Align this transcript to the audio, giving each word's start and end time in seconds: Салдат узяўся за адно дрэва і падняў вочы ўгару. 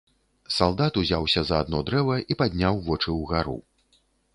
Салдат 0.55 0.97
узяўся 1.01 1.45
за 1.51 1.61
адно 1.67 1.85
дрэва 1.93 2.19
і 2.31 2.41
падняў 2.43 2.85
вочы 2.93 3.09
ўгару. 3.23 3.61